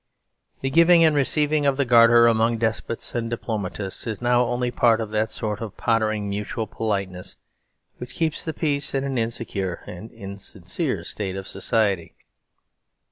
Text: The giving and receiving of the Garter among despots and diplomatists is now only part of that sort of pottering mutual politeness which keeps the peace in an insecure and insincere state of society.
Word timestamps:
The 0.61 0.71
giving 0.71 1.03
and 1.03 1.15
receiving 1.15 1.67
of 1.67 1.77
the 1.77 1.85
Garter 1.85 2.25
among 2.25 2.57
despots 2.57 3.13
and 3.13 3.29
diplomatists 3.29 4.07
is 4.07 4.19
now 4.19 4.43
only 4.45 4.71
part 4.71 4.99
of 4.99 5.11
that 5.11 5.29
sort 5.29 5.61
of 5.61 5.77
pottering 5.77 6.27
mutual 6.27 6.65
politeness 6.65 7.37
which 7.99 8.15
keeps 8.15 8.43
the 8.43 8.51
peace 8.51 8.95
in 8.95 9.03
an 9.03 9.19
insecure 9.19 9.83
and 9.85 10.11
insincere 10.11 11.03
state 11.03 11.35
of 11.35 11.47
society. 11.47 12.15